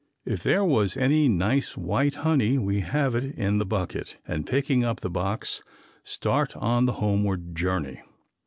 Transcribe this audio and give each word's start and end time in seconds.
If 0.25 0.41
there 0.41 0.65
was 0.65 0.97
any 0.97 1.29
nice 1.29 1.77
white 1.77 2.15
honey 2.25 2.57
we 2.57 2.79
have 2.79 3.13
it 3.13 3.35
in 3.35 3.59
the 3.59 3.67
bucket 3.67 4.17
and 4.27 4.47
picking 4.47 4.83
up 4.83 5.01
the 5.01 5.11
box 5.11 5.61
start 6.03 6.55
on 6.55 6.85
the 6.87 6.93
homeward 6.93 7.55
journey. 7.55 8.01